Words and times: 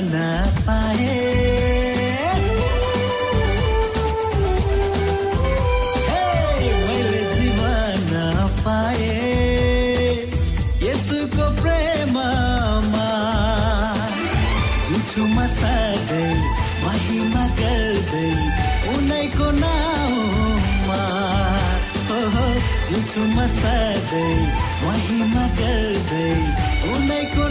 पाए। 0.00 1.16
मैले 6.86 7.22
जीवन 7.34 8.12
पाए। 8.64 9.16
यसुको 10.82 11.46
प्रेममा 11.60 13.10
जिन्छु 14.86 15.22
म 15.26 15.46
सधैँ 15.58 16.34
महिमा 16.84 17.44
गर्दै 17.60 18.32
उनैको 18.96 19.50
नाउँमा। 19.60 21.02
जिन्छु 22.88 23.20
म 23.20 23.38
सधैँ 23.60 24.40
महिमा 24.80 25.44
गर्दै 25.60 26.32
उनैको 26.90 27.44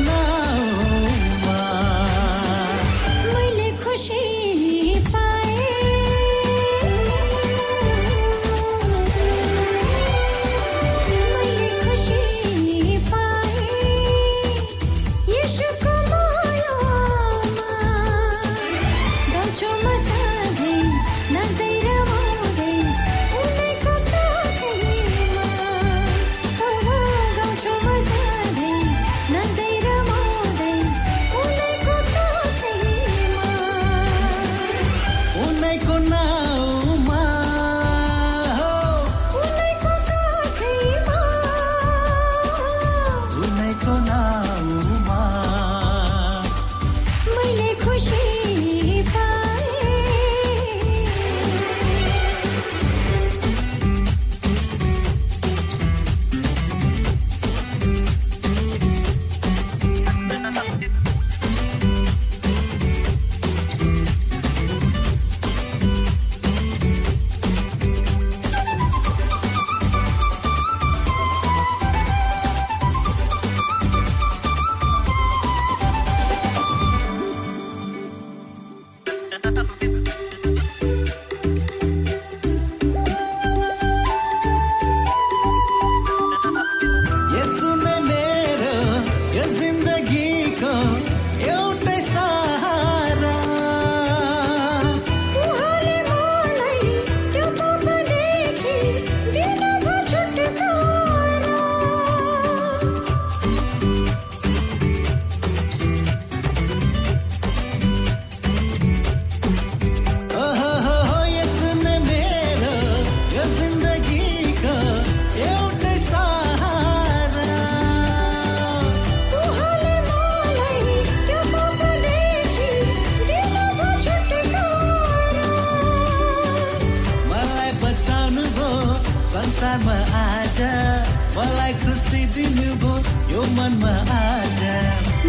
मलाई 131.39 131.74
खुसी 131.83 132.21
दिनुभयो 132.36 132.94
यो 133.33 133.41
मनमा 133.57 133.94
आज 134.15 134.59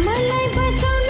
मलाई 0.07 0.47
बचाउ 0.57 1.00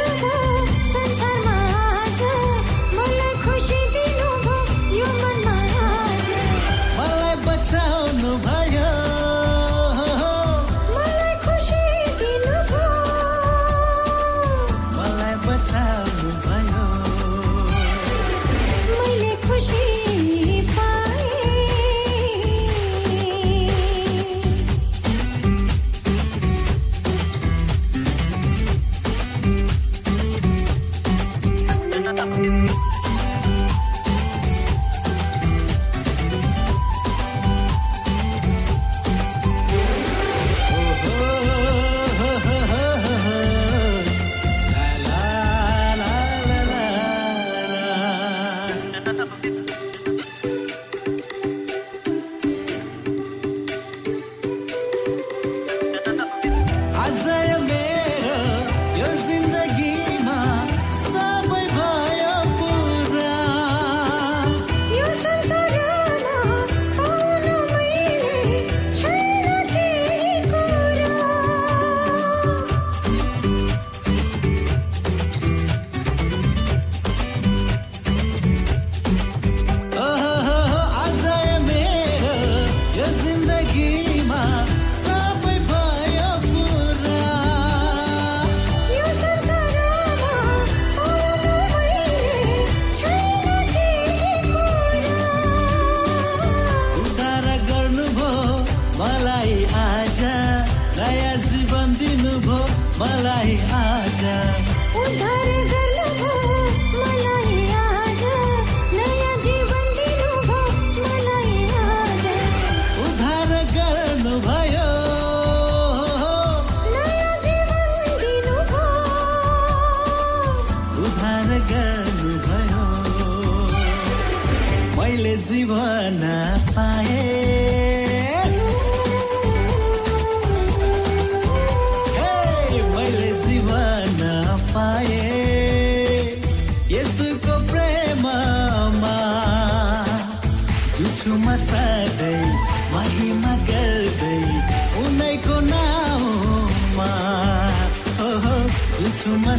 जुछु 149.22 149.38
म 149.38 149.56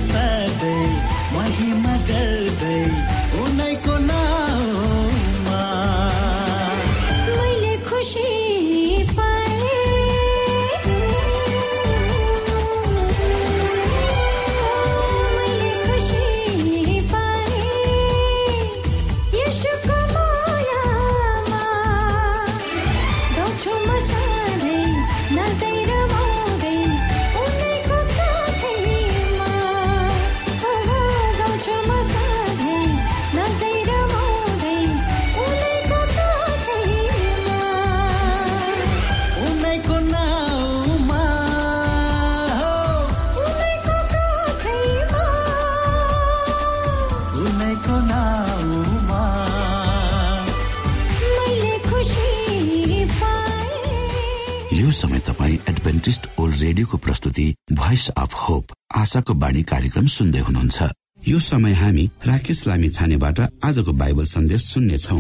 समय 54.93 55.19
तपाईँ 55.19 55.59
एडभेन्टिस्ट 55.69 56.29
ओल्ड 56.39 56.57
रेडियोको 56.61 56.97
प्रस्तुति 56.99 57.55
भोइस 57.73 58.09
अफ 58.17 58.35
होप 58.35 58.73
आशाको 58.97 59.35
बाणी 59.35 59.63
कार्यक्रम 59.63 60.07
सुन्दै 60.07 60.39
हुनुहुन्छ। 60.39 60.83
यो 61.29 61.39
समय 61.39 61.73
हामी 61.73 62.05
राकेश 62.27 62.67
लामी 62.67 62.89
छानेबाट 62.89 63.41
आजको 63.65 63.93
बाइबल 63.93 64.25
सन्देश 64.25 64.63
सुन्नेछौ। 64.73 65.19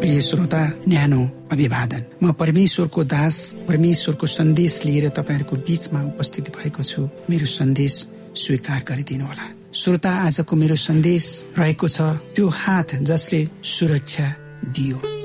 प्रिय 0.00 0.20
श्रोता 0.20 0.62
न्यानो 0.88 1.22
अभिवादन। 1.52 2.02
म 2.22 2.32
परमेश्वरको 2.32 3.04
दास 3.04 3.36
परमेश्वरको 3.68 4.26
सन्देश 4.26 4.80
लिएर 4.84 5.08
तपाईँहरूको 5.08 5.56
बीचमा 5.56 6.02
उपस्थित 6.04 6.50
भएको 6.56 6.82
छु। 6.82 7.08
मेरो 7.30 7.46
सन्देश 7.46 7.94
स्वीकार 8.36 8.84
गरिदिनु 8.88 9.24
होला। 9.24 9.46
श्रोता 9.74 10.10
आजको 10.26 10.56
मेरो 10.56 10.76
सन्देश 10.76 11.24
रहेको 11.58 11.88
छ 11.88 12.00
त्यो 12.36 12.48
हात 12.48 12.94
जसले 13.02 13.40
सुरक्षा 13.64 14.26
दियो। 14.66 15.23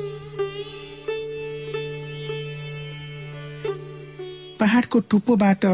पहाडको 4.60 5.00
टुप्पोबाट 5.12 5.66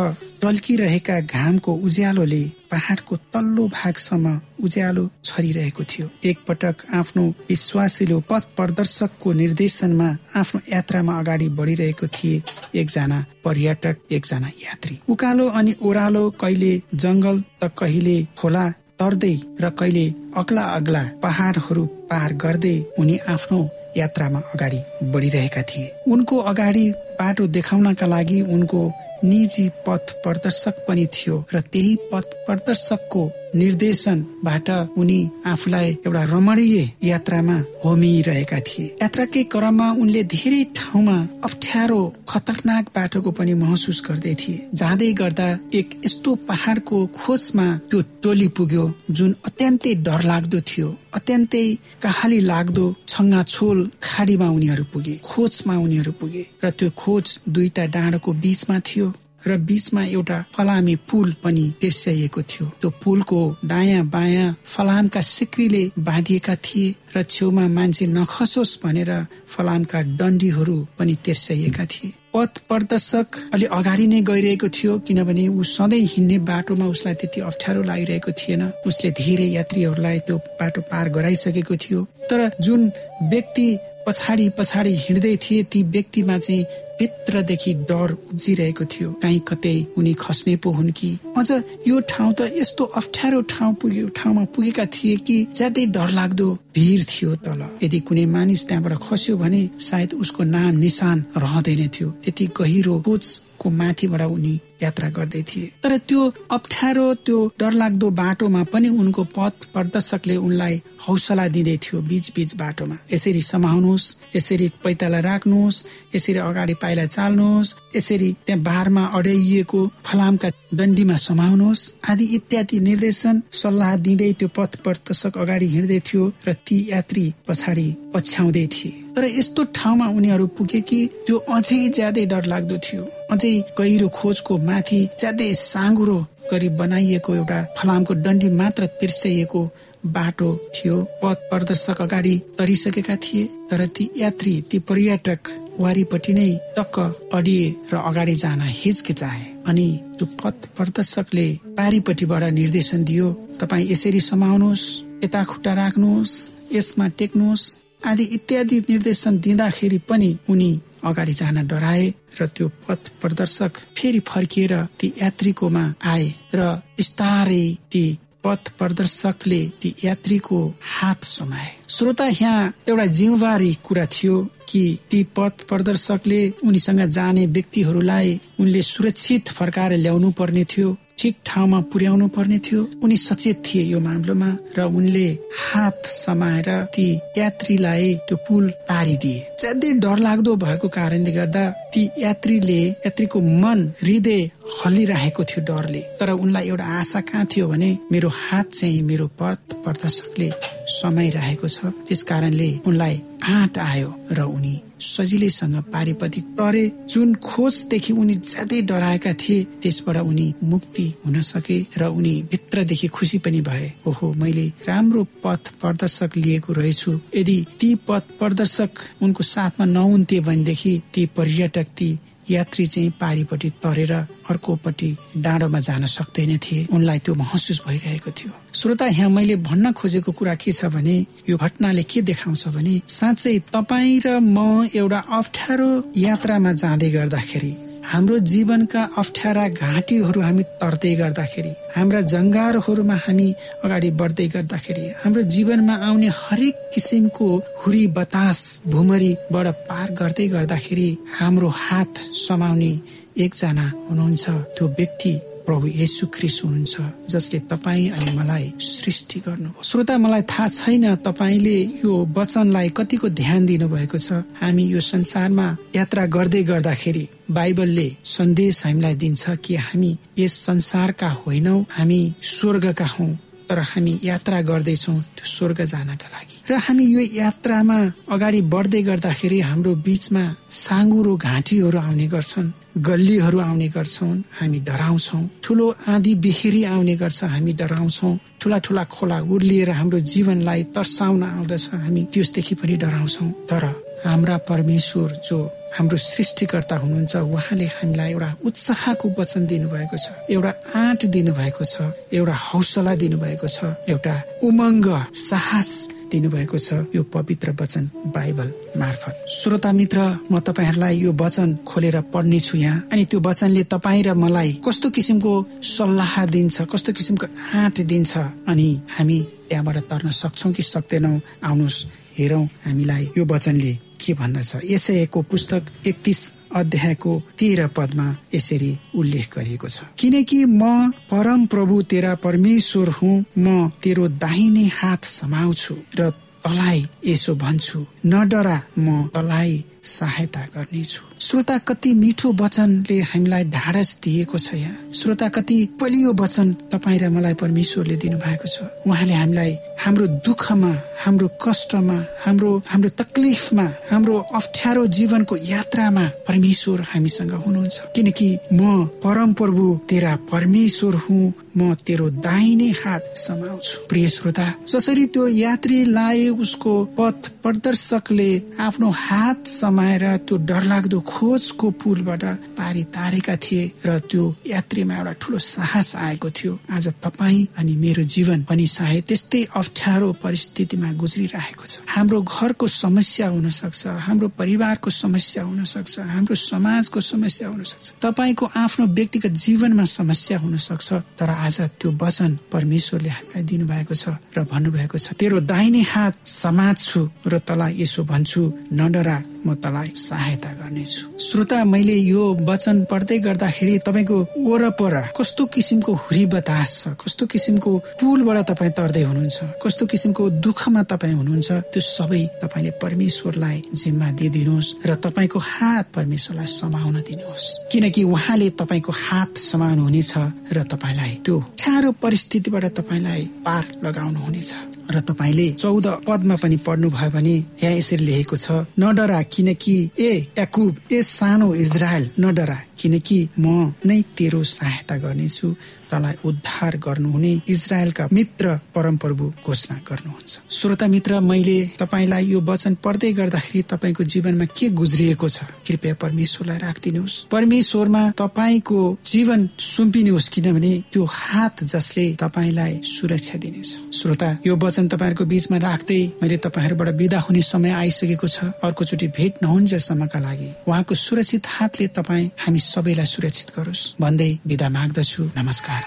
टल्किरहेका 0.42 1.20
घामको 1.34 1.74
उज्यालोले 1.86 2.44
पहाडको 2.72 3.16
तल्लो 3.34 3.66
भागसम्म 3.74 4.26
उज्यालो 4.64 5.04
छरिरहेको 5.26 5.84
थियो। 5.92 6.08
एकपटक 6.30 6.76
आफ्नो 7.00 7.24
विश्वासिलो 7.50 8.20
पथ 8.30 8.44
प्रदर्शकको 8.58 9.34
निर्देशनमा 9.42 10.10
आफ्नो 10.40 10.60
यात्रामा 10.74 11.14
अगाडि 11.20 11.48
बढिरहेको 11.58 12.08
थिए 12.16 12.42
एकजना 12.82 13.20
पर्यटक 13.46 13.96
एकजना 14.12 14.50
यात्री। 14.64 15.00
उकालो 15.10 15.46
अनि 15.60 15.74
ओह्रालो 15.82 16.24
कहिले 16.42 16.74
जंगल 16.96 17.42
त 17.62 17.72
कहिले 17.80 18.18
खोला 18.38 18.66
तर्दै 19.00 19.36
र 19.62 19.70
कहिले 19.80 20.06
अग्ला 20.38 20.64
अग्ला 20.78 21.04
पहाडहरू 21.24 21.86
पार 22.12 22.34
गर्दै 22.44 22.76
उनी 23.00 23.18
आफ्नो 23.34 23.60
यात्रामा 23.98 24.40
अगाडि 24.54 24.80
बढिरहेका 25.04 25.62
थिए। 25.62 25.92
उनको 26.08 26.38
अगाडि 26.52 26.86
बाटो 27.20 27.48
देखाउनका 27.48 28.06
लागि 28.06 28.42
उनको 28.42 28.82
निजी 29.24 29.70
पथ 29.86 30.12
प्रदर्शक 30.24 30.86
पनि 30.88 31.06
थियो 31.06 31.46
र 31.54 31.62
त्यही 31.62 31.96
पथ 32.12 32.28
प्रदर्शकको 32.46 33.22
निर्देशनबाट 33.56 34.70
उनी 34.98 35.20
आफूलाई 35.46 35.90
एउटा 36.06 36.24
रमणीय 36.34 36.78
यात्रामा 37.04 37.58
होमिरहेका 37.84 38.60
थिए। 38.68 38.86
यात्राकै 39.02 39.44
क्रममा 39.54 39.88
उनले 40.02 40.24
धेरै 40.36 40.64
ठाउँमा 40.76 41.18
अप्ठ्यारो 41.48 42.02
खतरनाक 42.30 42.86
बाटोको 42.96 43.32
पनि 43.38 43.54
महसुस 43.64 44.02
गर्दै 44.08 44.34
थिए। 44.42 44.58
जाँदै 44.80 45.12
गर्दा 45.22 45.48
एक 45.80 45.88
यस्तो 46.06 46.36
पहाडको 46.50 46.98
खोजमा 47.20 47.68
त्यो 47.90 48.00
टोली 48.24 48.48
पुग्यो 48.58 48.86
जुन 49.18 49.32
अत्यन्तै 49.48 49.94
डरलाग्दो 50.08 50.60
थियो 50.70 50.88
अत्यन्तै 51.18 51.66
कहाली 52.04 52.40
लाग्दो 52.52 52.86
छङ्गाछोल 53.08 53.80
खाडीमा 54.04 54.48
उनीहरू 54.58 54.84
पुगे 54.94 55.16
खोजमा 55.24 55.76
उनीहरू 55.86 56.12
पुगे। 56.20 56.44
र 56.64 56.70
त्यो 56.78 56.90
खोज 57.02 57.26
दुईटा 57.54 57.86
डाँडोको 57.96 58.32
बीचमा 58.44 58.80
थियो। 58.88 59.08
र 59.48 59.58
बीचमा 59.68 60.04
एउटा 60.08 60.38
फलामे 60.54 60.96
पुल 61.10 61.34
पनि 61.44 61.66
तेर्स्याइएको 61.82 62.42
थियो। 62.42 62.66
त्यो 62.82 62.90
पुलको 63.04 63.40
दायाँ 63.66 64.06
बायाँ 64.10 64.56
फलामका 64.66 65.22
सिक्रीले 65.22 65.84
बाँधिएका 66.00 66.56
थिए 66.66 66.96
र 67.16 67.24
छेउमा 67.24 67.68
मान्छे 67.68 68.06
नखसोस् 68.08 68.80
भनेर 68.84 69.12
फलामका 69.48 70.02
डन्डीहरू 70.20 70.78
पनि 71.00 71.16
तेर्स्याइएका 71.26 71.86
थिए। 71.86 72.14
पथ 72.34 72.58
प्रदर्शक 72.68 73.28
अलि 73.54 73.66
अगाडि 73.72 74.08
नै 74.08 74.22
गइरहेको 74.28 74.68
थियो 74.68 74.98
किनभने 75.08 75.48
ऊ 75.48 75.64
सधैँ 75.64 76.00
हिँड्ने 76.14 76.38
बाटोमा 76.44 76.86
उसलाई 76.86 77.16
त्यति 77.16 77.42
अप्ठ्यारो 77.42 77.82
लागिरहेको 77.84 78.32
थिएन। 78.32 78.64
उसले 78.88 79.12
धेरै 79.20 79.48
यात्रीहरूलाई 79.56 80.20
त्यो 80.28 80.38
बाटो 80.60 80.82
पार 80.92 81.10
गराइसकेको 81.16 81.76
थियो। 81.76 82.04
तर 82.30 82.50
जुन 82.62 82.92
व्यक्ति 83.32 83.68
पछाडि 84.08 84.50
पछाडि 84.58 84.94
हिँड्दै 84.96 85.36
थिए 85.44 85.64
ती 85.72 85.84
व्यक्तिमा 85.84 86.38
चाहिँ 86.38 86.66
भित्रदेखि 87.00 87.74
डर 87.90 88.12
उब्जिरहेको 88.12 88.86
थियो। 88.86 89.12
काहीँ 89.22 89.40
कतै 89.48 89.76
उनी 89.98 90.14
खस्ने 90.14 90.56
पो 90.64 90.72
हुन् 90.72 90.92
कि। 90.92 91.12
अझ 91.38 91.50
यो 91.88 92.00
ठाउँ 92.10 92.34
त 92.34 92.50
यस्तो 92.56 92.84
अप्ठ्यारो 93.00 93.42
ठाउँ 93.52 93.74
पुग्यो 93.82 94.08
ठाउँमा 94.16 94.44
पुगेका 94.56 94.86
थिए 94.96 95.16
कि 95.28 95.38
ज्यादै 95.56 95.86
डर 95.96 96.10
लाग्दो 96.20 96.48
भिर 96.76 97.04
थियो 97.04 97.36
तल। 97.46 97.62
यदि 97.84 98.00
कुनै 98.08 98.26
मानिस 98.26 98.68
त्यहाँबाट 98.68 98.94
खस्यो 99.04 99.38
भने 99.38 99.62
सायद 99.80 100.14
उसको 100.14 100.44
नाम 100.44 100.76
निशान 100.76 101.26
रहँदैन 101.38 101.88
थियो। 101.96 102.10
त्यति 102.24 102.46
गहिरो 102.58 103.00
कोचको 103.06 103.70
माथिबाट 103.70 104.22
उनी 104.22 104.60
यात्रा 104.84 105.10
गर्दै 105.10 105.44
थिए। 105.44 105.72
तर 105.84 105.98
त्यो 106.08 106.22
अप्ठ्यारो 106.52 107.14
त्यो 107.26 107.38
डरलाग्दो 107.60 108.10
बाटोमा 108.12 108.64
पनि 108.72 108.90
उनको 108.90 109.24
पथ 109.36 109.66
प्रदर्शकले 109.74 110.36
उनलाई 110.38 110.82
हौसला 111.08 111.48
दिँदै 111.56 111.78
थियो 111.84 112.02
बीच 112.02 112.32
बीच 112.36 112.56
बाटोमा। 112.58 112.98
यसरी 113.14 113.42
समाउनुहोस् 113.44 114.06
यसरी 114.36 114.68
पैताला 114.84 115.20
राख्नुहोस् 115.30 115.84
यसरी 116.16 116.40
अगाडि 116.40 116.74
पाइला 116.82 117.06
चाल्नुहोस् 117.16 117.74
यसरी 117.96 118.30
त्यहाँ 118.46 118.62
बारमा 118.64 119.04
अड्याइएको 119.18 119.80
फलामका 120.06 120.50
डन्डीमा 120.74 121.16
समाउनुहोस्। 121.28 121.82
आदि 122.10 122.26
इत्यादि 122.38 122.80
निर्देशन 122.80 123.42
सल्लाह 123.62 123.96
दिँदै 124.06 124.32
त्यो 124.40 124.48
पथ 124.58 124.72
प्रदर्शक 124.84 125.38
अगाडि 125.38 125.68
हिँड्दै 125.76 126.00
थियो 126.08 126.24
र 126.48 126.54
ती 126.66 126.78
यात्री 126.92 127.26
पछाडि 127.48 127.88
पछ्याउँदै 128.14 128.66
थिए। 128.74 128.92
तर 129.16 129.24
यस्तो 129.30 129.64
ठाउँमा 129.76 130.08
उनीहरू 130.18 130.48
पुगे 130.58 130.82
कि 130.82 131.00
त्यो 131.26 131.38
अझै 131.56 131.80
ज्यादै 131.96 132.26
डर 132.26 132.46
लाग्दो 132.46 132.78
थियो। 132.86 133.04
अझै 133.32 133.54
गहिरो 133.78 134.08
खोजको 134.10 134.58
माथि 134.68 135.00
ज्यादै 135.20 135.54
साँगुरो 135.54 136.20
गरी 136.52 136.70
बनाइएको 136.80 137.36
एउटा 137.36 137.60
फलामको 137.78 138.14
डन्डी 138.26 138.50
मात्र 138.60 138.86
तिर्स्याइएको 139.00 139.62
बाटो 140.06 140.50
थियो 140.76 140.96
पथ 141.22 141.38
प्रदर्शक 141.50 142.02
अगाडि 142.02 142.36
तरिसकेका 142.58 143.16
थिए 143.16 143.44
तर 143.70 143.86
ती 143.88 144.10
यात्री 144.18 144.54
ती 144.70 144.80
पर्यटक 144.88 145.52
वारिपट्टि 145.80 146.34
नै 146.34 146.50
टक्क 146.78 146.98
अडिए 147.34 147.76
र 147.94 147.96
अगाडि 148.10 148.36
जान 148.36 148.62
हिचकिचाए। 148.82 149.44
अनि 149.68 149.88
त्यो 150.18 150.26
पथ 150.42 150.68
प्रदर्शकले 150.78 151.48
पारिपट्टिबाट 151.78 152.44
निर्देशन 152.60 153.04
दियो 153.04 153.28
तपाईँ 153.60 153.90
यसरी 153.92 154.20
समाउनुहोस् 154.22 154.86
यता 155.24 155.44
खुट्टा 155.44 155.74
राख्नुहोस् 155.74 156.36
यसमा 156.76 157.08
टेक्नुहोस् 157.20 157.66
आदि 158.08 158.24
इत्यादि 158.38 158.78
निर्देशन 158.90 159.38
दिँदाखेरि 159.40 159.98
पनि 160.10 160.30
उनी 160.50 160.72
अगाडि 161.06 161.34
जान 161.34 161.58
डराए 161.68 162.06
र 162.40 162.48
त्यो 162.56 162.68
पथ 162.88 163.02
प्रदर्शक 163.22 163.74
फेरि 163.98 164.20
फर्किएर 164.20 164.74
ती 165.00 165.08
यात्रीकोमा 165.22 165.84
आए 166.06 166.28
र 166.56 166.62
बिस्तारै 166.98 167.66
ती 167.92 168.06
पथ 168.46 168.70
प्रदर्शकले 168.80 169.62
ती 169.82 169.94
यात्रीको 170.04 170.60
हात 170.94 171.24
समाए। 171.26 171.70
श्रोता 171.90 172.28
यहाँ 172.28 172.74
एउटा 172.90 173.06
जिउबारी 173.20 173.74
कुरा 173.84 174.06
थियो 174.06 174.36
कि 174.70 174.84
ती 175.12 175.24
पथ 175.36 175.66
प्रदर्शकले 175.70 176.42
उनीसँग 176.66 177.02
जाने 177.10 177.46
व्यक्तिहरूलाई 177.48 178.40
उनले 178.60 178.82
सुरक्षित 178.84 179.50
फर्काएर 179.58 179.98
ल्याउनु 179.98 180.32
पर्ने 180.38 180.64
थियो 180.66 180.96
ठिक 181.20 181.36
ठाउँमा 181.46 181.80
पुर्याउनु 181.92 182.28
पर्ने 182.36 182.58
थियो। 182.60 182.82
उनी 183.04 183.18
सचेत 183.18 183.62
थिए 183.66 183.84
यो 183.84 184.00
मामलोमा 184.00 184.50
र 184.78 184.84
उनले 184.92 185.28
हात 185.60 186.06
समाएर 186.06 186.68
ती 186.96 187.06
यात्रीलाई 187.38 188.14
त्यो 188.28 188.38
पुल 188.48 188.70
तारिदिए। 188.90 189.40
ज्यादै 189.62 189.92
डरलाग्दो 190.04 190.56
भएको 190.56 190.88
कारणले 190.98 191.32
गर्दा 191.32 191.64
ती 191.94 192.04
यात्रीले 192.20 192.82
यात्रीको 193.06 193.40
मन 193.64 193.80
हृदय 194.02 194.42
हल्लिरहेको 194.66 195.44
थियो 195.44 195.66
डरले। 195.66 196.02
तर 196.20 196.30
उनलाई 196.32 196.68
एउटा 196.68 196.86
आशा 197.00 197.22
कहाँ 197.22 197.46
थियो 197.46 197.68
भने 197.68 197.90
मेरो 198.12 198.30
हात 198.30 198.72
चाहिँ 198.74 199.02
मेरो 199.02 199.28
पथ 199.40 199.74
प्रदर्शकले 199.84 200.50
समाइरहेको 200.96 201.68
छ। 201.68 201.94
त्यस 202.08 202.24
कारणले 202.24 202.70
उनलाई 202.88 203.22
आँट 203.46 203.78
आयो 203.78 204.10
र 204.32 204.42
उनी 204.42 204.76
सजिलैसँग 204.96 205.76
पारिपति 205.94 206.42
टरे 206.58 206.84
जुन 207.10 207.34
खोजदेखि 207.36 208.14
उनी 208.14 208.36
ज्यादै 208.42 208.82
डराएका 208.90 209.34
थिए 209.34 209.64
त्यसबाट 209.84 210.18
उनी 210.18 210.48
मुक्ति 210.64 211.06
हुन 211.26 211.42
सके 211.42 211.80
र 211.98 212.08
उनी 212.10 212.36
भित्रदेखि 212.52 213.08
खुसी 213.08 213.38
पनि 213.38 213.62
भए। 213.62 213.92
ओहो 214.08 214.32
मैले 214.34 214.66
राम्रो 214.88 215.24
पथ 215.44 215.74
प्रदर्शक 215.82 216.38
लिएको 216.38 216.74
रहेछु। 216.74 217.20
यदि 217.36 217.58
ती 217.80 217.94
पथ 218.08 218.24
प्रदर्शक 218.40 218.90
उनको 219.22 219.44
साथमा 219.44 219.86
नहुन्थे 219.86 220.40
भनेदेखि 220.40 221.02
ती 221.14 221.26
पर्यटक 221.38 221.88
ती 221.98 222.10
यात्री 222.50 222.86
चाहिँ 222.86 223.10
पारिपट्टि 223.22 223.70
तरेर 223.84 224.14
अर्कोपट्टि 224.50 225.10
डाँडोमा 225.38 225.80
जान 225.80 226.06
सक्दैन 226.06 226.58
थिए। 226.58 226.88
उनलाई 226.94 227.20
त्यो 227.26 227.34
महसुस 227.36 227.82
भइरहेको 227.88 228.32
थियो। 228.32 228.52
श्रोता 228.74 229.06
यहाँ 229.08 229.30
मैले 229.30 229.56
भन्न 229.66 229.92
खोजेको 229.94 230.32
कुरा 230.32 230.56
के 230.56 230.72
छ 230.72 230.86
भने 230.94 231.16
यो 231.50 231.58
घटनाले 231.58 232.04
के 232.04 232.22
देखाउँछ 232.22 232.68
भने 232.76 233.02
साँच्चै 233.08 233.58
तपाईँ 233.74 234.20
र 234.26 234.40
म 234.40 234.88
एउटा 234.94 235.20
अप्ठ्यारो 235.38 235.90
यात्रामा 236.18 236.72
जाँदै 236.74 237.10
गर्दाखेरि 237.12 237.85
हाम्रो 238.06 238.38
जीवनका 238.46 239.02
अप्ठ्यारा 239.18 239.68
घाँटीहरू 239.70 240.42
हामी 240.42 240.64
तर्दै 240.82 241.14
गर्दाखेरि 241.16 241.72
हाम्रा 241.96 242.22
जङ्गारहरूमा 242.34 243.18
हामी 243.26 243.48
अगाडि 243.84 244.10
बढ्दै 244.20 244.48
गर्दाखेरि 244.56 245.06
हाम्रो 245.22 245.42
जीवनमा 245.56 245.96
आउने 246.08 246.30
हरेक 246.36 246.76
किसिमको 246.94 247.48
हुरी 247.82 248.06
बतास 248.18 248.60
भुमरीबाट 248.88 249.68
पार 249.90 250.08
गर्दै 250.20 250.48
गर्दाखेरि 250.50 251.10
हाम्रो 251.40 251.70
हात 251.80 252.24
समाउने 252.46 252.94
एकजना 253.40 253.88
हुनुहुन्छ 254.08 254.46
त्यो 254.76 254.88
व्यक्ति 254.98 255.34
प्रभु 255.66 255.88
येशु 255.88 256.28
ख्रिस्ट 256.36 256.64
हुनुहुन्छ 256.64 256.96
जसले 257.34 257.60
तपाईँ 257.72 258.10
अनि 258.16 258.32
मलाई 258.38 258.66
सृष्टि 258.80 259.40
गर्नुभयो। 259.46 259.84
श्रोता 259.84 260.18
मलाई 260.18 260.42
थाहा 260.52 260.68
छैन 260.70 261.16
तपाईँले 261.26 261.78
यो 262.06 262.14
वचनलाई 262.38 262.90
कतिको 262.98 263.30
ध्यान 263.42 263.66
दिनुभएको 263.66 264.18
छ। 264.18 264.44
हामी 264.62 264.84
यो 264.94 265.00
संसारमा 265.02 265.68
यात्रा 265.96 266.26
गर्दै 266.36 266.64
गर्दाखेरि 266.64 267.26
बाइबलले 267.52 268.10
सन्देश 268.26 268.86
हामीलाई 268.86 269.16
दिन्छ 269.24 269.44
कि 269.66 269.76
हामी 269.88 270.12
यस 270.38 270.54
संसारका 270.66 271.30
होइनौ 271.42 271.78
हामी 271.98 272.22
स्वर्गका 272.44 273.08
हौ 273.16 273.28
तर 273.70 273.80
हामी 273.92 274.14
यात्रा 274.24 274.62
गर्दैछौँ 274.62 275.18
त्यो 275.36 275.46
स्वर्ग 275.50 275.82
जानका 275.82 276.28
लागि। 276.34 276.56
र 276.70 276.74
हामी 276.86 277.06
यो 277.06 277.22
यात्रामा 277.34 278.00
अगाडि 278.30 278.62
बढ्दै 278.74 279.02
गर्दाखेरि 279.10 279.60
हाम्रो 279.60 279.94
बीचमा 280.06 280.44
साँगुरो 280.70 281.36
घाँटीहरू 281.36 281.98
आउने 281.98 282.28
गर्छन्। 282.30 282.70
गल्लीहरू 282.98 283.60
आउने 283.60 283.88
गर्छन् 283.92 284.42
हामी 284.56 284.80
डराउँछौँ। 284.88 285.44
ठुलो 285.64 285.88
आँधी 286.08 286.34
बिखेरी 286.40 286.84
आउने 286.96 287.16
गर्छ 287.16 287.44
हामी 287.44 287.74
डराउँछौँ। 287.76 288.40
ठुला 288.62 288.78
ठुला 288.80 289.04
खोला 289.04 289.40
उर्लिएर 289.44 289.90
हाम्रो 290.00 290.20
जीवनलाई 290.20 290.84
तर्साउन 290.96 291.44
आउँदछ 291.44 291.90
हामी 291.94 292.24
त्यसदेखि 292.32 292.76
पनि 292.80 292.96
डराउँछौँ। 293.04 293.52
तर 293.68 293.84
हाम्रा 294.26 294.58
परमेश्वर 294.70 295.30
जो 295.44 295.58
हाम्रो 296.00 296.18
सृष्टिकर्ता 296.18 296.96
हुनुहुन्छ 296.98 297.36
उहाँले 297.36 297.86
हामीलाई 297.86 298.32
एउटा 298.32 298.50
उत्साहको 298.64 299.28
वचन 299.40 299.66
दिनुभएको 299.68 300.18
छ। 300.18 300.28
एउटा 300.50 300.72
आँट 300.96 301.26
दिनुभएको 301.36 301.84
छ 301.84 301.96
एउटा 302.32 302.56
हौसला 302.56 303.16
दिनुभएको 303.16 303.68
छ 303.68 303.92
एउटा 304.08 304.36
उमङ्ग 304.64 305.08
साहस 305.36 305.92
दिनुभएको 306.32 306.78
छ 306.78 306.94
यो 307.16 307.24
पवित्र 307.34 307.72
वचन 307.82 308.04
बाइबल 308.36 308.68
मार्फत। 309.00 309.34
श्रोता 309.50 309.92
मित्र 309.92 310.20
म 310.52 310.60
तपाईँहरूलाई 310.60 311.16
यो 311.20 311.32
वचन 311.34 311.76
खोलेर 311.88 312.22
पढ्नेछु 312.34 312.78
यहाँ। 312.78 313.10
अनि 313.12 313.26
त्यो 313.26 313.40
वचनले 313.40 313.84
तपाईँ 313.94 314.24
र 314.24 314.34
मलाई 314.34 314.72
कस्तो 314.86 315.10
किसिमको 315.10 315.54
सल्लाह 315.84 316.46
दिन्छ 316.46 316.82
कस्तो 316.92 317.14
किसिमको 317.14 317.48
आँट 317.78 318.02
दिन्छ 318.02 318.38
अनि 318.68 318.90
हामी 319.18 319.40
त्यहाँबाट 319.70 319.98
तर्न 320.10 320.30
सक्छौँ 320.32 320.72
कि 320.74 320.84
सक्दैनौँ? 320.84 321.40
आउनुहोस् 321.64 322.06
हेरौँ 322.38 322.66
हामीलाई 322.86 323.24
यो 323.38 323.46
वचनले। 323.46 323.94
के 324.22 324.34
भन्दछ? 324.34 324.76
यसैको 324.86 325.42
पुस्तक 325.42 325.84
एकतिस 326.08 326.54
अध्यायको 326.76 327.42
तेह्र 327.60 327.88
पदमा 327.88 328.28
यसरी 328.56 328.98
उल्लेख 329.16 329.56
गरिएको 329.56 329.88
छ। 329.90 330.00
किनकि 330.20 330.66
म 330.66 331.12
परम 331.32 331.66
प्रभु 331.66 332.02
तेरा 332.02 332.36
परमेश्वर 332.36 333.10
हुँ 333.10 333.46
म 333.58 333.90
तेरो 334.04 334.28
दाहिने 334.28 334.86
हात 334.88 335.24
समाउँछु 335.24 335.96
र 336.20 336.30
तलाई 336.66 337.06
यसो 337.26 337.56
भन्छु। 337.56 338.06
न 338.26 338.50
डरा 338.50 338.82
म 339.00 339.28
तलाई 339.34 339.84
सहायता 340.04 340.62
गर्नेछु। 340.76 341.35
श्रोता 341.46 341.78
कति 341.86 342.14
मिठो 342.18 342.52
वचनले 342.58 343.20
हामीलाई 343.22 343.64
ढाडस 343.70 344.10
दिएको 344.24 344.58
छ 344.58 344.74
यहाँ। 344.74 345.12
श्रोता 345.14 345.48
कति 345.54 345.78
बलियो 346.02 346.34
वचन 346.42 346.72
तपाईँ 346.90 347.20
र 347.22 347.30
मलाई 347.30 347.54
परमेश्वरले 347.62 348.16
दिनुभएको 348.18 348.66
छ। 348.66 349.06
उहाँले 349.06 349.34
हामीलाई 349.34 349.78
हाम्रो 350.02 350.26
दुःखमा 350.42 350.92
हाम्रो 351.22 351.48
कष्टमा 351.62 352.18
हाम्रो 352.46 352.72
हाम्रो 352.90 353.10
तकलिफमा 353.22 353.86
हाम्रो 354.10 354.36
अप्ठ्यारो 354.58 355.06
जीवनको 355.06 355.56
यात्रामा 355.70 356.26
परमेश्वर 356.50 357.02
हामीसँग 357.14 357.54
हुनुहुन्छ। 357.62 357.96
किनकि 358.16 358.50
म 358.74 359.06
परम 359.22 359.54
प्रभु 359.54 359.86
तेरा 360.10 360.36
परमेश्वर 360.50 361.14
हुँ। 361.30 361.54
म 361.78 361.94
तेरो 362.08 362.30
दाहिने 362.42 362.90
हात 363.04 363.38
समाउँछु। 363.38 364.08
प्रिय 364.10 364.28
श्रोता 364.34 364.66
जसरी 364.88 365.26
त्यो 365.28 365.48
यात्रीलाई 365.48 366.50
उसको 366.50 366.94
पथ 367.20 367.50
प्रदर्शकले 367.64 368.52
आफ्नो 368.80 369.10
हात 369.14 369.68
समाएर 369.68 370.26
त्यो 370.48 370.58
डरलाग्दो 370.70 371.20
खोजको 371.36 371.88
पुलबाट 372.00 372.44
पारी 372.80 373.04
तारेका 373.12 373.56
थिए 373.64 373.84
र 374.08 374.20
त्यो 374.32 374.44
यात्रीमा 374.72 375.16
एउटा 375.16 375.34
ठुलो 375.42 375.60
साहस 375.60 376.16
आएको 376.16 376.50
थियो। 376.58 376.74
आज 376.96 377.08
तपाईँ 377.20 377.68
अनि 377.78 377.94
मेरो 378.04 378.24
जीवन 378.24 378.64
पनि 378.70 378.86
सायद 378.88 379.24
त्यस्तै 379.28 379.62
अप्ठ्यारो 379.76 380.32
परिस्थितिमा 380.44 381.10
गुज्रिरहेको 381.20 381.86
छ। 381.92 381.94
हाम्रो 382.08 382.40
घरको 382.42 382.88
समस्या 382.88 383.48
हुन 383.52 383.68
सक्छ 383.70 384.02
हाम्रो 384.28 384.48
परिवारको 384.56 385.10
समस्या 385.12 385.64
हुन 385.64 385.84
सक्छ 385.84 386.14
हाम्रो 386.34 386.56
समाजको 386.56 387.20
समस्या 387.22 387.68
हुन 387.68 387.84
सक्छ 387.84 388.08
तपाईँको 388.24 388.66
आफ्नो 388.84 389.06
व्यक्तिगत 389.18 389.54
जीवनमा 389.66 390.06
समस्या 390.20 390.58
हुन 390.64 390.78
सक्छ 390.88 391.10
तर 391.36 391.50
आज 391.52 391.78
त्यो 392.00 392.12
वचन 392.22 392.52
परमेश्वरले 392.72 393.30
हामीलाई 393.30 393.64
दिनुभएको 393.72 394.16
छ 394.16 394.40
र 394.56 394.64
भन्नुभएको 394.72 395.18
छ 395.20 395.36
तेरो 395.36 395.60
दाहिने 395.68 396.02
हात 396.14 396.34
समात्छु 396.48 397.22
र 397.52 397.60
तँलाई 397.68 397.92
यसो 398.02 398.24
भन्छु 398.24 398.62
नडरा 398.94 399.38
म 399.66 399.74
तँलाई 399.76 400.10
सहायता 400.16 400.72
गर्नेछु। 400.80 401.40
श्रोता 401.40 401.84
मैले 401.84 402.16
यो 402.16 402.44
वचन 402.70 403.04
पढ्दै 403.12 403.38
गर्दाखेरि 403.40 403.98
तपाईँको 404.06 404.38
वरपर 404.70 405.16
कस्तो 405.38 405.66
किसिमको 405.74 406.14
हुरी 406.14 406.46
बतास 406.54 406.90
छ? 406.96 407.08
कस्तो 407.22 407.46
किसिमको 407.46 407.92
पुलबाट 408.22 408.58
तपाईँ 408.70 408.92
तर्दै 408.98 409.24
हुनुहुन्छ? 409.24 409.58
कस्तो 409.84 410.06
किसिमको 410.06 410.44
दुःखमा 410.64 411.04
तपाईँ 411.04 411.36
हुनुहुन्छ? 411.36 411.72
त्यो 411.92 412.02
सबै 412.02 412.42
तपाईँले 412.62 412.92
परमेश्वरलाई 413.02 413.78
जिम्मा 413.94 414.28
दिइदिनुहोस् 414.40 414.96
र 415.06 415.16
तपाईँको 415.26 415.60
हात 415.60 416.06
परमेश्वरलाई 416.16 416.70
समाउन 416.82 417.16
दिनुहोस्। 417.28 417.66
किनकि 417.92 418.24
उहाँले 418.24 418.70
तपाईँको 418.80 419.12
हात 419.12 419.58
समाउनु 419.58 420.04
हुनेछ 420.04 420.34
र 420.72 420.78
तपाईँलाई 420.92 421.34
त्यो 421.46 421.56
ठारो 421.80 422.12
परिस्थितिबाट 422.22 422.86
तपाईँलाई 422.98 423.42
पार 423.66 423.84
लगाउनु 424.06 424.40
हुनेछ 424.40 424.72
र 425.12 425.20
तपाईँले 425.22 425.68
चौध 425.82 426.08
पदमा 426.28 426.56
पनि 426.64 426.78
पढ्नु 426.86 427.10
भयो 427.10 427.30
भने 427.32 427.56
यहाँ 427.84 427.96
यसरी 427.96 428.26
लेखेको 428.26 428.56
छ 428.56 428.72
नडरा 429.00 429.42
किनकि 429.54 429.96
ए 430.20 430.32
याकुब 430.58 430.94
ए 431.12 431.22
सानो 431.22 431.74
इजरायल 431.76 432.30
नडरा। 432.40 432.78
किनकि 433.00 433.40
म 433.60 433.94
नै 434.06 434.22
तेरो 434.38 434.64
सहायता 434.64 435.16
गर्नेछु 435.18 435.68
तँलाई 436.12 436.34
उद्धार 436.46 436.98
गर्नुहुने 436.98 437.52
इजरायलका 437.68 438.28
मित्र 438.32 438.80
परमप्रभु 438.96 439.46
घोषणा 439.66 439.96
गर्नुहुन्छ। 440.10 440.60
श्रोता 440.70 441.08
मित्र 441.08 441.40
मैले 441.40 441.78
तपाईँलाई 442.00 442.46
यो 442.46 442.60
वचन 442.62 442.94
पढ्दै 443.04 443.32
गर्दाखेरि 443.34 443.82
तपाईँको 443.90 444.24
जीवनमा 444.24 444.66
के 444.78 444.90
गुज्रिएको 444.90 445.48
छ? 445.50 445.58
कृपया 445.88 446.14
परमेश्वरलाई 446.22 446.78
राखिदिनुहोस्। 446.78 447.36
परमेश्वरमा 447.52 448.24
तपाईँको 448.38 449.00
जीवन 449.26 449.70
सुम्पिनुहोस् 449.80 450.50
किनभने 450.50 450.94
त्यो 451.12 451.24
हात 451.26 451.84
जसले 451.84 452.26
तपाईँलाई 452.40 452.94
सुरक्षा 453.04 453.58
दिनेछ। 453.58 453.90
श्रोता 454.14 454.50
यो 454.68 454.76
वचन 454.78 455.08
तपाईँहरूको 455.10 455.46
बीचमा 455.46 455.78
राख्दै 455.78 456.22
मैले 456.42 456.58
तपाईँहरूबाट 456.58 457.10
विदा 457.18 457.40
हुने 457.40 457.62
समय 457.62 457.92
आइसकेको 457.92 458.48
छ। 458.48 458.58
अर्कोचोटि 458.86 459.28
भेट 459.34 459.54
नहुन्जेलसम्मका 459.64 460.40
लागि 460.40 460.70
उहाँको 460.88 461.16
सुरक्षित 461.16 461.64
हातले 461.66 462.08
तपाईँ 462.14 462.50
हामी 462.62 462.80
सबैलाई 462.86 463.26
सुरक्षित 463.26 463.70
गरोस्। 463.78 464.02
भन्दै 464.22 464.52
विदा 464.68 464.90
माग्दछु। 464.90 465.44
नमस्कार। 465.58 466.02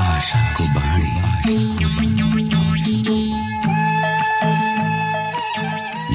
आशाको 0.00 0.64
बाणी। 0.74 1.10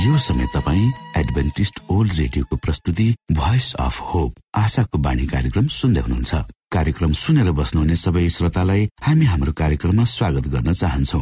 यो 0.05 0.17
समय 0.17 0.47
तपाईँ 0.55 0.91
एडभेन्टिस्ट 1.17 1.79
ओल्ड 1.89 2.13
रेडियोको 2.13 2.55
प्रस्तुति 2.55 3.07
भोइस 3.31 3.73
अफ 3.79 3.95
होप 4.01 4.31
आशाको 4.55 4.97
बाणी 4.97 5.25
कार्यक्रम 5.27 5.67
सुन्दै 5.67 6.01
हुनुहुन्छ। 6.01 6.33
कार्यक्रम 6.71 7.11
सुनेर 7.13 7.51
बस्नुहुने 7.51 7.95
सबै 7.95 8.29
श्रोतालाई 8.29 8.89
हामी 9.01 9.25
हाम्रो 9.25 9.53
कार्यक्रममा 9.53 10.03
स्वागत 10.03 10.47
गर्न 10.47 10.73
चाहन्छौ। 10.73 11.21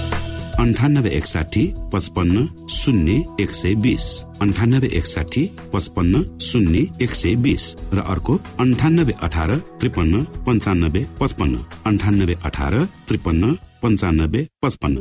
अन्ठानब्बे 0.61 1.09
एकसाठी 1.09 1.63
पचपन्न 1.93 2.67
शून्य 2.69 3.13
एक 3.41 3.53
सय 3.53 3.73
बिस। 3.75 4.05
अन्ठानब्बे 4.41 4.87
एकसाठी 4.87 5.43
पचपन्न 5.73 6.21
शून्य 6.37 6.85
एक 7.01 7.13
सय 7.15 7.35
बिस। 7.35 7.63
र 7.93 7.99
अर्को 8.05 8.33
अन्ठानब्बे 8.59 9.13
अठार 9.23 9.55
त्रिपन्न 9.79 10.23
पन्चानब्बे 10.45 11.01
पचपन्न। 11.19 11.55
अन्ठानब्बे 11.85 12.35
अठार 12.45 12.73
त्रिपन्न 13.07 13.43
पन्चानब्बे 13.81 14.41
पचपन्न। 14.61 14.97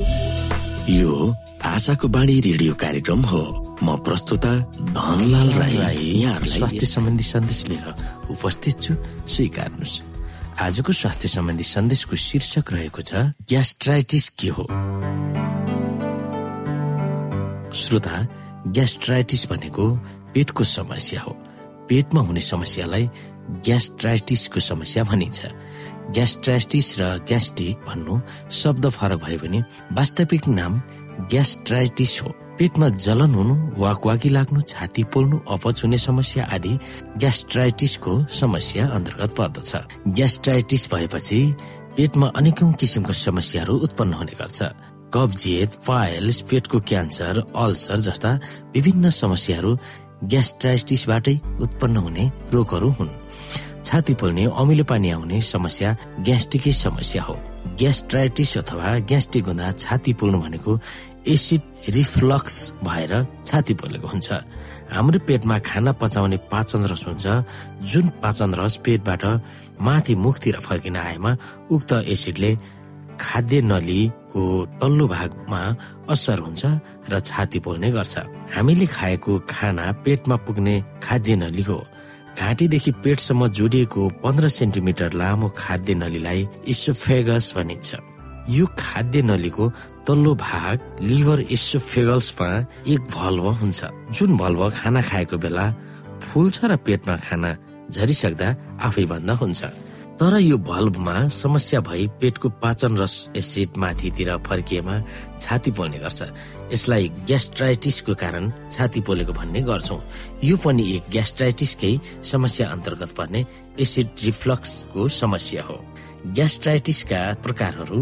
यो 0.97 1.13
आशाको 1.65 2.09
बाणी 2.09 2.41
रेडियो 2.41 2.75
कार्यक्रम 2.81 3.21
हो। 3.21 3.43
म 3.85 3.97
प्रस्तुता 4.01 4.53
धनलाल 4.97 5.51
राई। 5.61 5.97
यहाँहरूलाई 6.25 6.59
स्वास्थ्य 6.59 6.87
सम्बन्धी 6.87 7.25
सन्देश 7.25 7.61
लिएर 7.69 7.89
उपस्थित 8.33 8.81
छु। 8.81 8.95
स्वीकार्नुहोस्। 9.29 10.01
आजको 10.61 10.93
स्वास्थ्य 10.93 11.29
सम्बन्धी 11.29 11.65
सन्देशको 11.65 12.17
शीर्षक 12.17 12.73
रहेको 12.73 13.01
छ 13.03 13.13
ग्यास्ट्राइटिस 13.49 14.29
के 14.29 14.49
हो? 14.49 14.65
श्रोता 17.75 18.27
ग्यास्ट्राइटिस 18.67 19.47
भनेको 19.51 19.85
पेटको 20.35 20.65
समस्या 20.65 21.21
हो। 21.21 21.33
पेटमा 21.89 22.21
हुने 22.21 22.41
समस्यालाई 22.41 23.09
ग्यास्ट्राइटिसको 23.67 24.61
समस्या 24.61 25.05
भनिन्छ। 25.05 25.47
ग्यास्ट्राइटिस 26.15 26.99
र 27.01 27.03
ग्यास्ट्रिक 27.29 27.79
भन्नु 27.89 28.21
शब्द 28.51 28.89
फरक 28.91 29.25
भए 29.25 29.37
पनि 29.37 29.63
वास्तविक 29.93 30.49
नाम 30.49 30.81
ग्यास्ट्राइटिस 31.31 32.23
हो। 32.23 32.29
पेटमा 32.59 32.89
जलन 32.89 33.35
हुनु 33.35 33.55
वाकवाकी 33.81 34.29
लाग्नु 34.29 34.61
छाती 34.61 35.05
पोल्नु 35.05 35.39
अपच 35.51 35.85
हुने 35.85 35.99
समस्या 35.99 36.45
आदि 36.53 36.79
ग्यास्ट्राइटिसको 37.17 38.13
समस्या 38.29 38.89
अन्तर्गत 38.89 39.35
पर्दछ। 39.37 39.71
ग्यास्ट्राइटिस 40.09 40.89
भएपछि 40.95 41.41
पेटमा 41.97 42.27
अनेकौं 42.37 42.73
किसिमको 42.73 43.13
समस्याहरू 43.13 43.75
उत्पन्न 43.77 44.13
हुने 44.13 44.33
गर्छ। 44.33 44.63
कब्जियत 45.15 45.71
पाइल्स 45.87 46.41
पेटको 46.51 46.79
क्यान्सर 46.89 47.43
अल्सर 47.57 47.99
जस्ता 48.01 48.31
विभिन्न 48.75 49.11
समस्याहरू 49.11 49.71
ग्यास्ट्राइटिसबाटै 50.25 51.35
उत्पन्न 51.61 51.97
हुने 51.97 52.25
रोगहरू 52.53 52.91
हुन्। 52.99 53.11
छाती 53.85 54.15
पोल्ने 54.15 54.45
अमिलो 54.55 54.85
पानी 54.85 55.11
आउने 55.11 55.41
समस्या 55.43 55.97
ग्यास्ट्रिकै 56.21 56.73
समस्या 56.73 57.23
हो। 57.23 57.35
ग्यास्ट्राइटिस 57.81 58.57
अथवा 58.59 58.99
ग्यास्ट्रिक 59.11 59.45
हुँदा 59.47 59.73
छाती 59.83 60.13
पोल्नु 60.15 60.39
भनेको 60.39 60.79
एसिड 61.27 61.63
रिफ्लक्स 61.97 62.57
भएर 62.85 63.13
छाती 63.47 63.75
पोलेको 63.75 64.07
हुन्छ। 64.07 64.29
हाम्रो 64.95 65.19
पेटमा 65.27 65.59
खाना 65.59 65.93
पचाउने 65.99 66.37
पाचन 66.53 66.85
रस 66.87 67.05
हुन्छ। 67.09 67.27
जुन 67.83 68.09
पाचन 68.23 68.55
रस 68.55 68.77
पेटबाट 68.85 69.25
माथि 69.81 70.15
मुखतिर 70.15 70.57
फर्किन 70.61 70.97
आएमा 70.97 71.37
उक्त 71.71 71.93
एसिडले 72.07 72.51
खाद्य 73.21 73.61
नलीको 73.63 74.43
तल्लो 74.81 75.07
भागमा 75.09 75.61
असर 76.13 76.39
हुन्छ 76.45 76.63
र 77.11 77.19
छाती 77.21 77.59
पोल्ने 77.65 77.91
गर्छ। 77.93 78.15
हामीले 78.55 78.87
खाएको 78.97 79.33
खाना 79.51 79.85
पेटमा 80.05 80.37
पुग्ने 80.45 80.75
खाद्य 81.05 81.37
नली 81.37 81.63
हो। 81.63 81.79
घाँटीदेखि 82.41 82.91
पेटसम्म 83.05 83.47
जोडिएको 83.59 84.03
पन्ध्र 84.23 84.49
सेन्टिमिटर 84.49 85.13
लामो 85.21 85.49
खाद्य 85.59 85.95
नलीलाई 85.95 86.41
इसोफेगस 86.73 87.47
भनिन्छ। 87.57 87.89
यो 88.49 88.67
खाद्य 88.79 89.23
नलीको 89.23 89.65
तल्लो 90.07 90.35
भाग 90.35 90.77
लिभर 91.03 91.41
इसोफेगल्समा 91.57 92.49
एक 92.89 93.01
भल्भ 93.15 93.47
हुन्छ। 93.61 93.81
जुन 94.17 94.31
भल्भ 94.41 94.63
खाना 94.79 95.01
खाएको 95.03 95.37
बेला 95.45 95.67
फुल्छ 96.23 96.59
र 96.65 96.77
पेटमा 96.87 97.17
खाना 97.27 97.51
झरिसक्दा 97.91 98.49
आफै 98.87 99.05
बन्द 99.13 99.31
हुन्छ। 99.43 99.61
तर 100.21 100.37
यो 100.37 100.57
भल्भमा 100.59 101.17
समस्या 101.33 101.81
भई 101.81 102.07
पेटको 102.21 102.49
पाचन 102.61 102.97
रस 102.97 103.13
एसिड 103.37 103.77
माथितिर 103.81 104.31
फर्किएमा 104.47 104.97
छाती 105.41 105.71
पोल्ने 105.73 105.99
गर्छ। 105.99 106.23
यसलाई 106.73 107.09
ग्यास्ट्राइटिसको 107.25 108.15
कारण 108.21 108.51
छाती 108.71 109.01
पोलेको 109.01 109.33
भन्ने 109.33 109.61
गर्छौं। 109.65 109.99
यो 110.45 110.57
पनि 110.61 110.85
एक 110.97 111.05
ग्यास्ट्राइटिसकै 111.13 111.93
समस्या 112.33 112.69
अन्तर्गत 112.69 113.15
पर्ने 113.17 113.45
एसिड 113.81 114.09
रिफ्लक्सको 114.25 115.09
समस्या 115.09 115.63
हो। 115.65 115.79
ग्यास्ट्राइटिसका 116.37 117.21
प्रकारहरू 117.41 118.01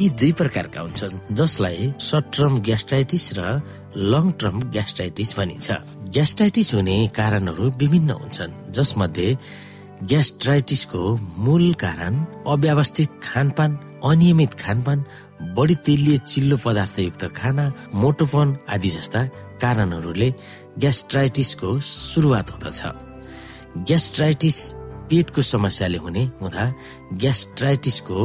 यी 0.00 0.08
दुई 0.20 0.32
प्रकारका 0.40 0.80
हुन्छन् 0.80 1.34
जसलाई 1.34 1.92
सर्ट 2.08 2.26
टर्म 2.36 2.58
ग्यास्ट्राइटिस 2.68 3.24
र 3.38 3.46
लङ 3.96 4.30
टर्म 4.36 4.60
ग्यास्ट्राइटिस 4.76 5.36
भनिन्छ। 5.38 5.70
ग्यास्ट्राइटिस 6.12 6.74
हुने 6.74 6.98
कारणहरू 7.16 7.70
विभिन्न 7.80 8.10
हुन्छन् 8.20 8.52
जसमध्ये 8.76 9.28
ग्यास्ट्राइटिसको 10.02 11.16
मूल 11.42 11.72
कारण 11.74 12.16
अव्यवस्थित 12.46 13.10
खानपान 13.22 13.74
अनियमित 14.04 14.52
खानपान 14.60 15.04
बढी 15.56 15.74
तेलीय 15.86 16.16
चिल्लो 16.18 16.56
पदार्थयुक्त 16.64 17.24
खाना 17.36 17.64
मोटोपन 17.94 18.56
आदि 18.70 18.90
जस्ता 18.90 19.24
कारणहरूले 19.62 20.30
ग्यास्ट्राइटिसको 20.78 21.80
सुरुवात 21.80 22.50
हुँदछ। 22.50 22.82
ग्यास्ट्राइटिस 23.88 24.58
पेटको 25.10 25.42
समस्याले 25.42 25.98
हुने 25.98 26.24
हुँदा 26.42 26.72
ग्यास्ट्राइटिसको 27.18 28.18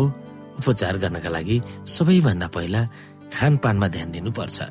उपचार 0.60 0.98
गर्नका 0.98 1.30
लागि 1.30 1.62
सबैभन्दा 1.90 2.48
पहिला 2.54 2.88
खानपानमा 3.34 3.88
ध्यान 3.88 4.12
दिनुपर्छ। 4.12 4.62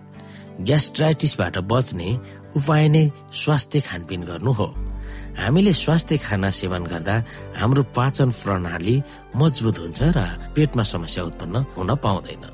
ग्यास्ट्राइटिसबाट 0.70 1.58
बच्ने 1.66 2.08
उपाय 2.56 2.88
नै 2.88 3.04
स्वास्थ्य 3.34 3.80
खानपिन 3.90 4.22
गर्नु 4.30 4.52
हो। 4.52 4.91
हामीले 5.38 5.72
स्वास्थ्य 5.72 6.16
खाना 6.24 6.50
सेवन 6.50 6.82
गर्दा 6.92 7.16
हाम्रो 7.60 7.82
पाचन 7.96 8.30
प्रणाली 8.40 8.96
मजबुत 9.40 9.76
हुन्छ 9.82 10.00
र 10.16 10.20
पेटमा 10.54 10.84
समस्या 10.94 11.22
उत्पन्न 11.30 11.56
हुन 11.76 11.90
पाउँदैन 12.04 12.44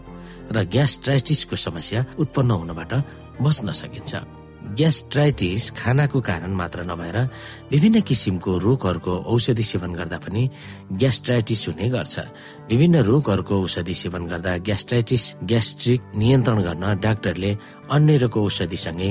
र 0.55 0.57
ग्यास्ट्राइटिसको 0.75 1.57
समस्या 1.67 2.01
उत्पन्न 2.23 2.51
हुनबाट 2.61 2.93
बच्न 3.45 3.67
सकिन्छ। 3.81 4.13
ग्यास्ट्राइटिस 4.77 5.71
खानाको 5.77 6.21
कारण 6.21 6.53
मात्र 6.55 6.83
नभएर 6.85 7.17
विभिन्न 7.73 8.01
किसिमको 8.01 8.57
रोगहरूको 8.59 9.15
औषधि 9.25 9.63
सेवन 9.63 9.93
गर्दा 9.95 10.19
पनि 10.21 10.43
ग्यास्ट्राइटिस 10.93 11.67
हुने 11.69 11.89
गर्छ। 11.89 12.19
विभिन्न 12.69 12.97
रोगहरूको 13.09 13.63
औषधि 13.63 13.95
सेवन 13.95 14.27
गर्दा 14.29 14.57
ग्यास्ट्राइटिस 14.69 15.25
ग्यास्ट्रिक 15.45 16.01
नियन्त्रण 16.17 16.63
गर्न 16.63 16.85
डाक्टरले 17.01 17.57
अन्य 17.91 18.17
रोगको 18.19 18.45
औषधिसँगै 18.45 19.11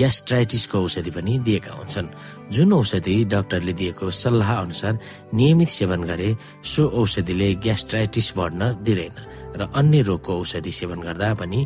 ग्यास्ट्राइटिसको 0.00 0.78
औषधि 0.80 1.10
पनि 1.10 1.38
दिएका 1.44 1.72
हुन्छन्। 1.72 2.08
जुन 2.52 2.72
औषधि 2.72 3.24
डाक्टरले 3.24 3.72
दिएको 3.72 4.10
सल्लाह 4.10 4.54
अनुसार 4.54 4.98
नियमित 5.34 5.68
सेवन 5.68 6.02
गरे 6.08 6.36
सो 6.64 6.88
औषधिले 6.88 7.54
ग्यास्ट्राइटिस 7.60 8.32
बढ्न 8.36 8.72
दिँदैन। 8.82 9.35
र 9.56 9.68
अन्य 9.74 10.02
रोगको 10.08 10.32
औषधि 10.40 10.72
सेवन 10.72 11.00
गर्दा 11.00 11.32
पनि 11.40 11.60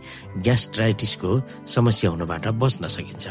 ग्यास्ट्राइटिसको 0.46 1.30
समस्या 1.66 2.10
हुनबाट 2.10 2.46
बच्न 2.62 2.86
सकिन्छ। 2.86 3.24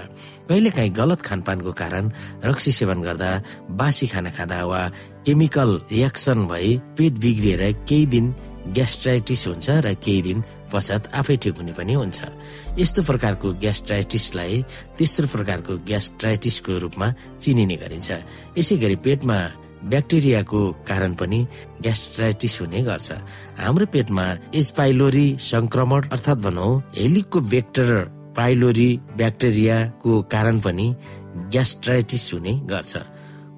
कहिलेकाहीँ 0.50 0.92
गलत 0.92 1.20
खानपानको 1.22 1.72
कारण 1.72 2.12
रक्सी 2.46 2.72
सेवन 2.72 3.02
गर्दा 3.02 3.32
बासी 3.80 4.08
खाना 4.08 4.30
खाँदा 4.36 4.60
वा 4.66 4.82
केमिकल 5.26 5.70
रियाक्सन 5.92 6.40
भई 6.48 6.78
पेट 6.98 7.14
बिग्रिएर 7.24 7.64
केही 7.88 8.06
दिन 8.14 8.26
ग्यास्ट्राइटिस 8.76 9.48
हुन्छ 9.48 9.68
र 9.86 9.94
केही 10.04 10.22
दिन 10.22 10.44
पश्चात 10.70 11.14
आफै 11.16 11.36
ठिक 11.42 11.56
हुने 11.58 11.74
पनि 11.74 11.94
हुन्छ। 11.94 12.20
यस्तो 12.78 13.02
प्रकारको 13.02 13.48
ग्यास्ट्राइटिसलाई 13.64 14.56
तेस्रो 14.98 15.28
प्रकारको 15.34 15.74
ग्यास्ट्राइटिसको 15.90 16.78
रूपमा 16.84 17.08
चिनिने 17.42 17.76
गरिन्छ। 17.82 18.10
यसै 18.58 18.76
गरी 18.78 18.96
पेटमा 19.06 19.38
ब्याक्टेरियाको 19.84 20.60
कारण 20.88 21.14
पनि 21.16 21.40
ग्यास्ट्राइटिस 21.82 22.60
हुने 22.62 22.82
गर्छ। 22.84 23.12
हाम्रो 23.60 23.86
पेटमा 23.94 24.26
एस्पाइलोरी 24.56 25.28
संक्रमण 25.40 26.02
अर्थात् 26.12 26.44
भनौँ 26.44 26.72
हेलिको 26.98 27.40
भेक्टर 27.42 27.90
पाइलोरी 28.38 28.90
ब्याक्टेरियाको 29.18 30.22
कारण 30.32 30.60
पनि 30.60 30.96
ग्यास्ट्राइटिस 31.54 32.34
हुने 32.34 32.54
गर्छ। 32.72 32.98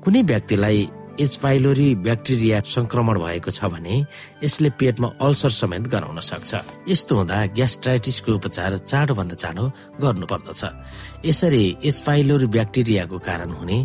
कुनै 0.03 0.21
व्यक्तिलाई 0.23 0.89
एच 1.21 1.36
पाइलोरी 1.43 1.88
ब्याक्टेरिया 2.05 2.60
संक्रमण 2.65 3.19
भएको 3.19 3.51
छ 3.51 3.69
भने 3.73 3.95
यसले 4.43 4.69
पेटमा 4.79 5.07
अल्सर 5.21 5.49
समेत 5.51 5.88
गराउन 5.93 6.19
सक्छ। 6.19 6.51
यस्तो 6.89 7.15
हुँदा 7.17 7.38
ग्यास्ट्राइटिसको 7.57 8.31
उपचार 8.36 8.77
चाँडो 8.81 9.13
गर्नु 10.01 10.25
पर्दछ 10.31 10.62
यसरी 11.25 11.65
एच 11.86 11.99
पाइलोरी 12.05 12.47
ब्याक्टेरियाको 12.55 13.19
कारण 13.19 13.51
हुने 13.60 13.77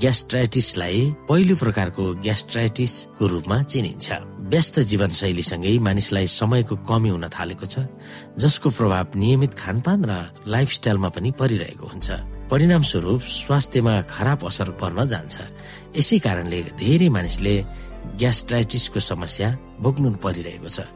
ग्यास्ट्राइटिसलाई 0.00 1.00
पहिलो 1.28 1.54
प्रकारको 1.56 2.04
ग्यास्ट्राइटिसको 2.24 3.26
रूपमा 3.26 3.62
चिनिन्छ। 3.62 4.06
व्यस्त 4.48 4.78
जीवनशैलीसँगै 4.90 5.78
मानिसलाई 5.84 6.26
समयको 6.32 6.76
कमी 6.88 7.08
हुन 7.12 7.28
थालेको 7.28 7.66
छ 7.66 7.84
जसको 8.40 8.70
प्रभाव 8.72 9.18
नियमित 9.20 9.52
खानपान 9.60 10.04
र 10.08 10.12
लाइफस्टाइलमा 10.48 11.08
पनि 11.12 11.30
परिरहेको 11.36 11.86
हुन्छ। 11.92 12.37
परिणाम 12.50 12.82
स्वरूप 12.82 13.20
स्वास्थ्यमा 13.20 13.94
खराब 14.08 14.46
असर 14.48 14.70
पर्न 14.80 15.04
जान्छ। 15.04 15.36
यसै 16.00 16.18
कारणले 16.24 16.60
धेरै 16.80 17.08
मानिसले 17.12 17.54
ग्यास्ट्राइटिसको 18.20 19.00
समस्या 19.04 19.48
भोग्नु 19.84 20.08
परिरहेको 20.24 20.68
छ। 20.68 20.88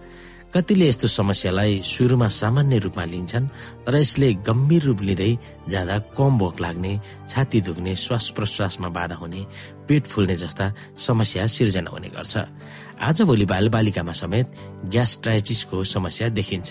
कतिले 0.48 0.88
यस्तो 0.88 1.08
समस्यालाई 1.08 1.80
सुरुमा 1.84 2.28
सामान्य 2.28 2.78
रूपमा 2.84 3.04
लिन्छन् 3.04 3.52
तर 3.84 3.94
यसले 4.00 4.28
गम्भीर 4.48 4.82
रूप 4.88 5.00
लिँदै 5.08 5.32
जाँदा 5.68 5.96
कम 6.16 6.32
भोक 6.40 6.56
लाग्ने 6.60 6.92
छाती 7.28 7.60
दुख्ने 7.68 7.92
श्वास 7.96 8.24
प्रश्वासमा 8.36 8.88
बाधा 8.88 9.16
हुने 9.20 9.40
पेट 9.88 10.04
फुल्ने 10.08 10.36
जस्ता 10.36 10.66
समस्या 10.96 11.46
सिर्जना 11.52 11.90
हुने 11.92 12.08
गर्छ। 12.16 12.34
आजभोलि 13.00 13.44
बालबालिकामा 13.52 14.12
समेत 14.12 14.46
ग्यास्ट्राइटिसको 14.92 15.84
समस्या 15.84 16.28
देखिन्छ। 16.32 16.70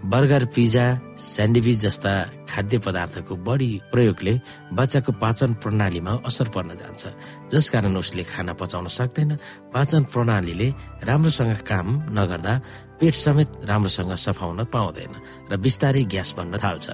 बर्गर 0.00 0.44
पिज्जा 0.56 0.84
स्यान्डविच 1.20 1.76
जस्ता 1.76 2.12
खाद्य 2.48 2.78
पदार्थको 2.84 3.36
बढी 3.36 3.70
प्रयोगले 3.92 4.34
बच्चाको 4.72 5.12
पाचन 5.20 5.50
प्रणालीमा 5.60 6.12
असर 6.24 6.48
पर्न 6.48 6.70
जान्छ। 6.80 7.02
जसकारण 7.52 7.96
उसले 7.96 8.24
खाना 8.24 8.52
पचाउन 8.56 8.86
सक्दैन। 8.88 9.36
पाचन 9.74 10.02
प्रणालीले 10.08 10.68
राम्रोसँग 11.04 11.52
काम 11.68 11.86
नगर्दा 12.16 12.54
पेट 13.00 13.14
समेत 13.14 13.48
राम्रोसँग 13.68 14.12
सफाउन 14.16 14.64
पाउँदैन 14.72 15.12
र 15.52 15.56
बिस्तारै 15.60 16.04
ग्यास 16.08 16.32
बन्न 16.38 16.56
थाल्छ। 16.64 16.86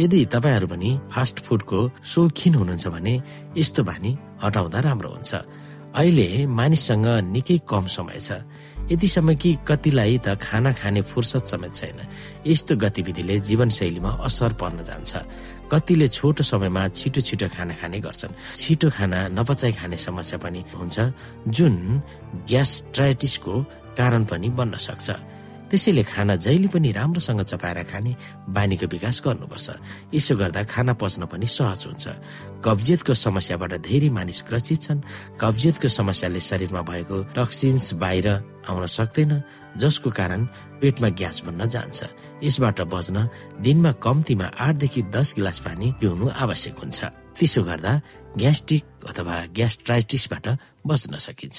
यदि 0.00 0.24
तपाईँहरू 0.32 0.66
पनि 0.66 0.90
फास्ट 1.12 1.36
फुडको 1.44 1.78
शौखिन 2.00 2.54
हुनुहुन्छ 2.54 2.86
भने 2.88 3.14
यस्तो 3.60 3.82
बानी 3.84 4.10
हटाउँदा 4.40 4.80
राम्रो 4.80 5.10
हुन्छ। 5.12 5.32
अहिले 5.94 6.46
मानिससँग 6.48 7.06
निकै 7.28 7.58
कम 7.68 7.86
समय 7.86 8.18
छ। 8.18 8.40
यतिसम्म 8.90 9.34
कि 9.40 9.50
कतिलाई 9.68 10.18
त 10.18 10.36
खाना 10.36 10.72
खाने 10.76 11.00
फुर्सद 11.02 11.44
समेत 11.48 11.74
छैन। 11.74 11.98
यस्तो 12.46 12.76
गतिविधिले 12.76 13.38
जीवनशैलीमा 13.40 14.10
असर 14.28 14.52
पर्न 14.60 14.84
जान्छ। 14.84 15.12
कतिले 15.72 16.08
छोटो 16.08 16.42
समयमा 16.44 16.82
छिटो 16.92 17.20
छिटो 17.20 17.48
खाना 17.48 17.74
खाने 17.80 17.98
गर्छन्। 18.04 18.36
छिटो 18.60 18.88
खाना 18.90 19.18
नपचाइ 19.32 19.72
खाने 19.72 19.96
समस्या 19.96 20.38
पनि 20.38 20.60
हुन्छ 20.76 20.96
जुन 21.48 21.74
ग्यास्ट्राइटिसको 22.48 23.54
कारण 23.96 24.24
पनि 24.28 24.48
बन्न 24.52 24.76
सक्छ। 24.76 25.08
त्यसैले 25.74 26.02
खाना 26.06 26.34
जहिले 26.38 26.70
पनि 26.70 26.90
राम्रोसँग 26.94 27.42
चपाएर 27.50 27.82
खाने 27.90 28.14
बानीको 28.46 28.86
विकास 28.94 29.16
गर्नुपर्छ। 29.26 29.68
यसो 30.14 30.34
गर्दा 30.38 30.62
खाना 30.70 30.94
पच्न 30.94 31.26
पनि 31.26 31.50
सहज 31.50 31.82
हुन्छ। 31.90 32.04
कब्जियतको 32.62 33.10
समस्याबाट 33.10 33.82
धेरै 33.82 34.08
मानिस 34.14 34.46
ग्रसित 34.46 34.78
छन्। 34.86 35.02
कब्जियतको 35.42 35.88
समस्याले 35.90 36.38
शरीरमा 36.38 36.82
भएको 36.86 37.16
टक्सिन्स 37.34 37.98
बाहिर 37.98 38.28
आउन 38.70 38.86
सक्दैन 38.86 39.32
जसको 39.74 40.10
कारण 40.14 40.46
पेटमा 40.78 41.08
ग्यास 41.18 41.42
बन्न 41.42 41.66
जान्छ। 41.66 41.98
यसबाट 42.38 42.86
बच्न 42.86 43.26
दिनमा 43.58 43.92
कम्तीमा 43.98 44.46
आठदेखि 44.54 45.02
दस 45.10 45.34
गिलास 45.34 45.58
पानी 45.58 45.86
पिउनु 45.98 46.30
आवश्यक 46.38 46.78
हुन्छ। 46.78 46.98
त्यसो 47.34 47.62
गर्दा 47.66 47.92
ग्यास्ट्रिक 48.38 48.84
अथवा 49.10 49.36
ग्यास्ट्राइटिसबाट 49.50 50.46
बच्न 50.86 51.12
सकिन्छ। 51.18 51.58